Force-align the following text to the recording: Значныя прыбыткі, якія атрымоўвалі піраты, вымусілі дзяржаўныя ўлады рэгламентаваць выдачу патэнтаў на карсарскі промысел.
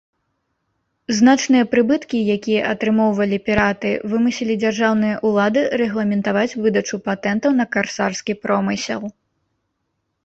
Значныя 1.17 1.65
прыбыткі, 1.73 2.17
якія 2.35 2.61
атрымоўвалі 2.71 3.37
піраты, 3.51 3.91
вымусілі 4.13 4.57
дзяржаўныя 4.63 5.21
ўлады 5.29 5.61
рэгламентаваць 5.83 6.49
выдачу 6.65 6.95
патэнтаў 7.09 7.51
на 7.63 7.73
карсарскі 7.77 8.33
промысел. 8.47 9.01